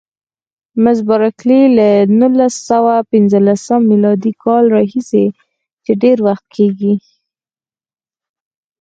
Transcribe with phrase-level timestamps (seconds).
[0.83, 1.89] مس بارکلي: له
[2.19, 5.25] نولس سوه پنځلسم میلادي کال راهیسې
[5.83, 6.93] چې ډېر وخت کېږي.